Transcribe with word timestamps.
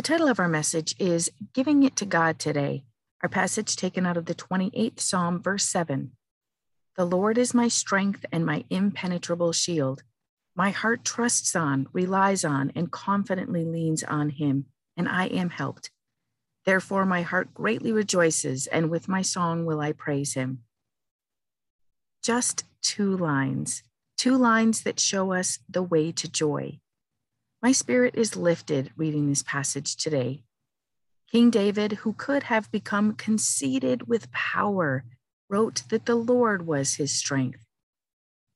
The 0.00 0.12
title 0.12 0.28
of 0.28 0.40
our 0.40 0.48
message 0.48 0.94
is 0.98 1.30
Giving 1.52 1.82
It 1.82 1.94
to 1.96 2.06
God 2.06 2.38
Today. 2.38 2.84
Our 3.22 3.28
passage 3.28 3.76
taken 3.76 4.06
out 4.06 4.16
of 4.16 4.24
the 4.24 4.34
28th 4.34 4.98
Psalm, 4.98 5.42
verse 5.42 5.66
7. 5.66 6.12
The 6.96 7.04
Lord 7.04 7.36
is 7.36 7.52
my 7.52 7.68
strength 7.68 8.24
and 8.32 8.46
my 8.46 8.64
impenetrable 8.70 9.52
shield. 9.52 10.02
My 10.56 10.70
heart 10.70 11.04
trusts 11.04 11.54
on, 11.54 11.86
relies 11.92 12.46
on, 12.46 12.72
and 12.74 12.90
confidently 12.90 13.66
leans 13.66 14.02
on 14.02 14.30
him, 14.30 14.64
and 14.96 15.06
I 15.06 15.26
am 15.26 15.50
helped. 15.50 15.90
Therefore, 16.64 17.04
my 17.04 17.20
heart 17.20 17.52
greatly 17.52 17.92
rejoices, 17.92 18.66
and 18.68 18.88
with 18.88 19.06
my 19.06 19.20
song 19.20 19.66
will 19.66 19.82
I 19.82 19.92
praise 19.92 20.32
him. 20.32 20.60
Just 22.22 22.64
two 22.80 23.14
lines, 23.18 23.82
two 24.16 24.38
lines 24.38 24.80
that 24.84 24.98
show 24.98 25.34
us 25.34 25.58
the 25.68 25.82
way 25.82 26.10
to 26.12 26.26
joy. 26.26 26.80
My 27.62 27.72
spirit 27.72 28.14
is 28.16 28.36
lifted 28.36 28.90
reading 28.96 29.28
this 29.28 29.42
passage 29.42 29.96
today. 29.96 30.44
King 31.30 31.50
David, 31.50 31.92
who 31.92 32.14
could 32.14 32.44
have 32.44 32.70
become 32.70 33.12
conceited 33.12 34.08
with 34.08 34.32
power, 34.32 35.04
wrote 35.50 35.82
that 35.90 36.06
the 36.06 36.14
Lord 36.14 36.66
was 36.66 36.94
his 36.94 37.12
strength. 37.12 37.66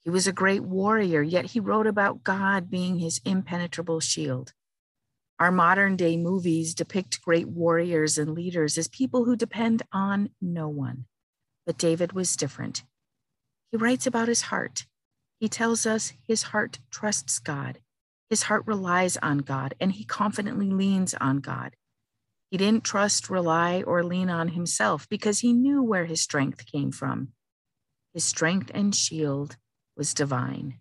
He 0.00 0.10
was 0.10 0.26
a 0.26 0.32
great 0.32 0.62
warrior, 0.62 1.20
yet 1.20 1.46
he 1.46 1.60
wrote 1.60 1.86
about 1.86 2.24
God 2.24 2.70
being 2.70 2.98
his 2.98 3.20
impenetrable 3.26 4.00
shield. 4.00 4.54
Our 5.38 5.52
modern 5.52 5.96
day 5.96 6.16
movies 6.16 6.74
depict 6.74 7.20
great 7.20 7.48
warriors 7.48 8.16
and 8.16 8.32
leaders 8.32 8.78
as 8.78 8.88
people 8.88 9.26
who 9.26 9.36
depend 9.36 9.82
on 9.92 10.30
no 10.40 10.68
one. 10.68 11.04
But 11.66 11.76
David 11.76 12.12
was 12.12 12.36
different. 12.36 12.84
He 13.70 13.76
writes 13.76 14.06
about 14.06 14.28
his 14.28 14.42
heart. 14.42 14.86
He 15.40 15.48
tells 15.48 15.84
us 15.84 16.14
his 16.26 16.44
heart 16.44 16.78
trusts 16.90 17.38
God. 17.38 17.80
His 18.30 18.44
heart 18.44 18.64
relies 18.66 19.16
on 19.18 19.38
God 19.38 19.74
and 19.80 19.92
he 19.92 20.04
confidently 20.04 20.70
leans 20.70 21.14
on 21.14 21.38
God. 21.38 21.76
He 22.50 22.56
didn't 22.56 22.84
trust, 22.84 23.30
rely, 23.30 23.82
or 23.82 24.02
lean 24.02 24.30
on 24.30 24.48
himself 24.48 25.08
because 25.08 25.40
he 25.40 25.52
knew 25.52 25.82
where 25.82 26.04
his 26.04 26.20
strength 26.20 26.66
came 26.66 26.92
from. 26.92 27.28
His 28.12 28.24
strength 28.24 28.70
and 28.72 28.94
shield 28.94 29.56
was 29.96 30.14
divine. 30.14 30.80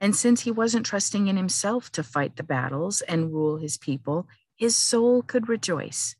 And 0.00 0.16
since 0.16 0.42
he 0.42 0.50
wasn't 0.50 0.86
trusting 0.86 1.28
in 1.28 1.36
himself 1.36 1.90
to 1.92 2.02
fight 2.02 2.36
the 2.36 2.42
battles 2.42 3.00
and 3.02 3.32
rule 3.32 3.58
his 3.58 3.76
people, 3.76 4.26
his 4.56 4.76
soul 4.76 5.22
could 5.22 5.48
rejoice. 5.48 6.16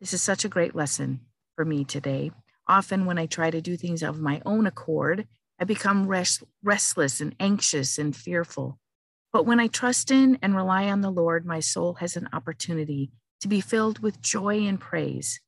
This 0.00 0.12
is 0.12 0.22
such 0.22 0.44
a 0.44 0.48
great 0.48 0.74
lesson 0.74 1.20
for 1.56 1.64
me 1.64 1.84
today. 1.84 2.30
Often, 2.66 3.06
when 3.06 3.18
I 3.18 3.26
try 3.26 3.50
to 3.50 3.60
do 3.60 3.76
things 3.76 4.02
of 4.02 4.20
my 4.20 4.42
own 4.44 4.66
accord, 4.66 5.26
I 5.58 5.64
become 5.64 6.06
rest- 6.06 6.44
restless 6.62 7.20
and 7.20 7.34
anxious 7.40 7.98
and 7.98 8.14
fearful. 8.14 8.78
But 9.32 9.44
when 9.44 9.60
I 9.60 9.66
trust 9.66 10.10
in 10.10 10.38
and 10.42 10.56
rely 10.56 10.88
on 10.88 11.00
the 11.00 11.10
Lord, 11.10 11.44
my 11.44 11.60
soul 11.60 11.94
has 11.94 12.16
an 12.16 12.28
opportunity 12.32 13.10
to 13.40 13.48
be 13.48 13.60
filled 13.60 13.98
with 14.00 14.22
joy 14.22 14.66
and 14.66 14.80
praise. 14.80 15.40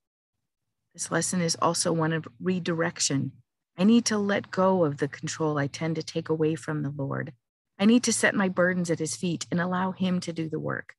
This 0.94 1.10
lesson 1.10 1.40
is 1.40 1.56
also 1.62 1.92
one 1.92 2.12
of 2.12 2.28
redirection. 2.40 3.32
I 3.78 3.84
need 3.84 4.04
to 4.06 4.18
let 4.18 4.50
go 4.50 4.84
of 4.84 4.98
the 4.98 5.08
control 5.08 5.58
I 5.58 5.66
tend 5.66 5.96
to 5.96 6.02
take 6.02 6.28
away 6.28 6.54
from 6.54 6.82
the 6.82 6.90
Lord. 6.90 7.32
I 7.78 7.86
need 7.86 8.02
to 8.04 8.12
set 8.12 8.34
my 8.34 8.48
burdens 8.48 8.90
at 8.90 8.98
his 8.98 9.16
feet 9.16 9.46
and 9.50 9.60
allow 9.60 9.92
him 9.92 10.20
to 10.20 10.32
do 10.32 10.50
the 10.50 10.58
work. 10.58 10.94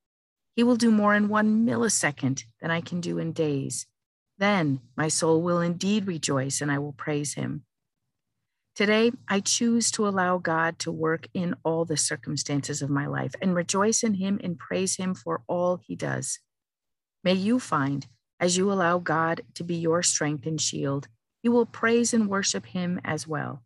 He 0.55 0.63
will 0.63 0.75
do 0.75 0.89
more 0.89 1.13
in 1.13 1.29
one 1.29 1.65
millisecond 1.65 2.45
than 2.59 2.71
I 2.71 2.81
can 2.81 2.99
do 2.99 3.19
in 3.19 3.33
days. 3.33 3.85
Then 4.37 4.81
my 4.97 5.07
soul 5.07 5.43
will 5.43 5.61
indeed 5.61 6.07
rejoice 6.07 6.61
and 6.61 6.71
I 6.71 6.79
will 6.79 6.93
praise 6.93 7.35
him. 7.35 7.63
Today, 8.81 9.11
I 9.27 9.41
choose 9.41 9.91
to 9.91 10.07
allow 10.07 10.39
God 10.39 10.79
to 10.79 10.91
work 10.91 11.27
in 11.35 11.55
all 11.63 11.85
the 11.85 11.97
circumstances 11.97 12.81
of 12.81 12.89
my 12.89 13.05
life 13.05 13.35
and 13.39 13.53
rejoice 13.53 14.01
in 14.01 14.15
Him 14.15 14.39
and 14.43 14.57
praise 14.57 14.95
Him 14.95 15.13
for 15.13 15.43
all 15.45 15.77
He 15.77 15.95
does. 15.95 16.39
May 17.23 17.33
you 17.33 17.59
find, 17.59 18.07
as 18.39 18.57
you 18.57 18.71
allow 18.71 18.97
God 18.97 19.41
to 19.53 19.63
be 19.63 19.75
your 19.75 20.01
strength 20.01 20.47
and 20.47 20.59
shield, 20.59 21.07
you 21.43 21.51
will 21.51 21.67
praise 21.67 22.11
and 22.11 22.27
worship 22.27 22.65
Him 22.65 22.99
as 23.05 23.27
well. 23.27 23.61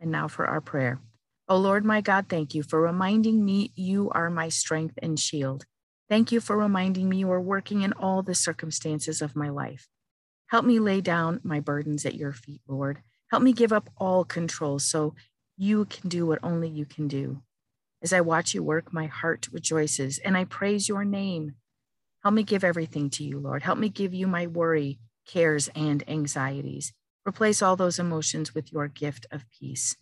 And 0.00 0.10
now 0.10 0.26
for 0.26 0.48
our 0.48 0.60
prayer. 0.60 0.98
O 1.46 1.54
oh 1.54 1.58
Lord 1.58 1.84
my 1.84 2.00
God, 2.00 2.26
thank 2.28 2.52
you 2.52 2.64
for 2.64 2.80
reminding 2.80 3.44
me 3.44 3.70
you 3.76 4.10
are 4.10 4.30
my 4.30 4.48
strength 4.48 4.98
and 5.00 5.16
shield. 5.16 5.64
Thank 6.08 6.32
you 6.32 6.40
for 6.40 6.56
reminding 6.56 7.08
me 7.08 7.18
you 7.18 7.30
are 7.30 7.40
working 7.40 7.82
in 7.82 7.92
all 7.92 8.24
the 8.24 8.34
circumstances 8.34 9.22
of 9.22 9.36
my 9.36 9.48
life. 9.48 9.86
Help 10.48 10.64
me 10.64 10.80
lay 10.80 11.00
down 11.00 11.38
my 11.44 11.60
burdens 11.60 12.04
at 12.04 12.16
your 12.16 12.32
feet, 12.32 12.62
Lord. 12.66 13.04
Help 13.30 13.42
me 13.42 13.52
give 13.52 13.72
up 13.72 13.88
all 13.96 14.24
control 14.24 14.78
so 14.78 15.14
you 15.56 15.84
can 15.84 16.08
do 16.08 16.26
what 16.26 16.40
only 16.42 16.68
you 16.68 16.84
can 16.84 17.06
do. 17.06 17.42
As 18.02 18.12
I 18.12 18.20
watch 18.22 18.54
you 18.54 18.62
work, 18.62 18.92
my 18.92 19.06
heart 19.06 19.48
rejoices 19.52 20.18
and 20.18 20.36
I 20.36 20.44
praise 20.44 20.88
your 20.88 21.04
name. 21.04 21.54
Help 22.22 22.34
me 22.34 22.42
give 22.42 22.64
everything 22.64 23.08
to 23.10 23.24
you, 23.24 23.38
Lord. 23.38 23.62
Help 23.62 23.78
me 23.78 23.88
give 23.88 24.12
you 24.12 24.26
my 24.26 24.46
worry, 24.46 24.98
cares, 25.26 25.68
and 25.76 26.02
anxieties. 26.08 26.92
Replace 27.26 27.62
all 27.62 27.76
those 27.76 27.98
emotions 27.98 28.54
with 28.54 28.72
your 28.72 28.88
gift 28.88 29.26
of 29.30 29.44
peace. 29.50 29.96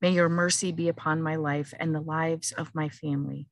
May 0.00 0.10
your 0.10 0.28
mercy 0.28 0.72
be 0.72 0.88
upon 0.88 1.22
my 1.22 1.36
life 1.36 1.72
and 1.78 1.94
the 1.94 2.00
lives 2.00 2.50
of 2.52 2.74
my 2.74 2.88
family. 2.88 3.46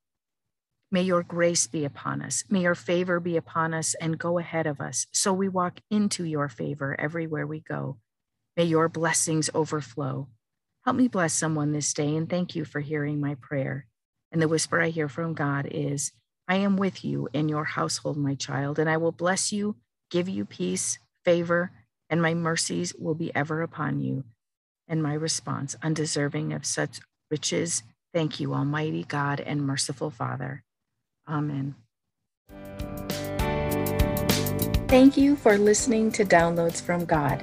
May 0.91 1.03
your 1.03 1.23
grace 1.23 1.69
be 1.69 1.85
upon 1.85 2.21
us. 2.21 2.43
May 2.51 2.63
your 2.63 2.75
favor 2.75 3.21
be 3.21 3.37
upon 3.37 3.75
us 3.75 3.95
and 4.01 4.19
go 4.19 4.39
ahead 4.39 4.67
of 4.67 4.81
us 4.81 5.07
so 5.13 5.33
we 5.33 5.49
walk 5.49 5.81
into 5.89 6.25
your 6.25 6.49
favor 6.49 6.99
everywhere 6.99 7.47
we 7.47 7.61
go. 7.61 7.99
May 8.61 8.67
your 8.67 8.91
blessings 8.91 9.49
overflow. 9.55 10.29
Help 10.85 10.95
me 10.95 11.09
bless 11.09 11.33
someone 11.33 11.73
this 11.73 11.95
day 11.95 12.15
and 12.15 12.29
thank 12.29 12.55
you 12.55 12.67
for 12.67 12.81
hearing 12.81 13.19
my 13.19 13.37
prayer. 13.37 13.87
And 14.31 14.43
the 14.43 14.49
whisper 14.49 14.83
I 14.83 14.91
hear 14.91 15.09
from 15.09 15.33
God 15.33 15.67
is 15.71 16.13
I 16.47 16.57
am 16.57 16.77
with 16.77 17.03
you 17.03 17.31
in 17.33 17.49
your 17.49 17.65
household, 17.65 18.19
my 18.19 18.35
child, 18.35 18.79
and 18.79 18.91
I 18.91 18.99
will 18.99 19.13
bless 19.13 19.51
you, 19.51 19.77
give 20.11 20.29
you 20.29 20.45
peace, 20.45 20.99
favor, 21.25 21.73
and 22.11 22.21
my 22.21 22.35
mercies 22.35 22.95
will 22.99 23.15
be 23.15 23.35
ever 23.35 23.63
upon 23.63 23.99
you. 23.99 24.25
And 24.87 25.03
my 25.03 25.15
response, 25.15 25.75
undeserving 25.83 26.53
of 26.53 26.67
such 26.67 27.01
riches, 27.31 27.83
thank 28.13 28.41
you, 28.41 28.53
Almighty 28.53 29.05
God 29.05 29.41
and 29.41 29.63
merciful 29.63 30.11
Father. 30.11 30.65
Amen. 31.27 31.77
Thank 34.89 35.17
you 35.17 35.37
for 35.37 35.57
listening 35.57 36.13
to 36.13 36.27
Downloads 36.27 36.83
from 36.83 37.07
God. 37.07 37.43